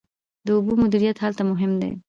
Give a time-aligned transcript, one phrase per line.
[0.45, 1.91] د اوبو مدیریت هلته مهم دی.